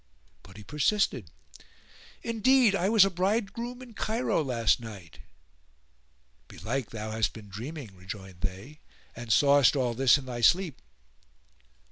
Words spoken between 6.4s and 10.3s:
"Belike thou hast been dreaming," rejoined they, "and sawest all this in